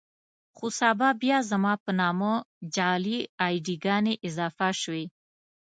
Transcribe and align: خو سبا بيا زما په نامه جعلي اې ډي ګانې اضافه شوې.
خو 0.55 0.65
سبا 0.79 1.09
بيا 1.21 1.37
زما 1.51 1.73
په 1.83 1.91
نامه 2.01 2.31
جعلي 2.75 3.19
اې 3.45 3.55
ډي 3.65 3.75
ګانې 3.85 4.13
اضافه 4.27 4.67
شوې. 4.81 5.05